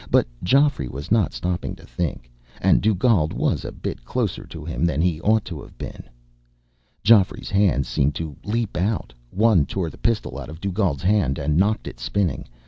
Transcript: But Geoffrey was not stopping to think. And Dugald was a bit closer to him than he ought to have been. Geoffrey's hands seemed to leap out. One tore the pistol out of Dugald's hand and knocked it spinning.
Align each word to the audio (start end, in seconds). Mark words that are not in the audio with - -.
But 0.09 0.25
Geoffrey 0.43 0.87
was 0.87 1.11
not 1.11 1.31
stopping 1.31 1.75
to 1.75 1.85
think. 1.85 2.31
And 2.59 2.81
Dugald 2.81 3.33
was 3.33 3.63
a 3.63 3.71
bit 3.71 4.03
closer 4.03 4.47
to 4.47 4.65
him 4.65 4.83
than 4.83 4.99
he 4.99 5.21
ought 5.21 5.45
to 5.45 5.61
have 5.61 5.77
been. 5.77 6.01
Geoffrey's 7.03 7.51
hands 7.51 7.87
seemed 7.87 8.15
to 8.15 8.35
leap 8.43 8.77
out. 8.77 9.13
One 9.29 9.63
tore 9.67 9.91
the 9.91 9.99
pistol 9.99 10.39
out 10.39 10.49
of 10.49 10.59
Dugald's 10.59 11.03
hand 11.03 11.37
and 11.37 11.55
knocked 11.55 11.87
it 11.87 11.99
spinning. 11.99 12.47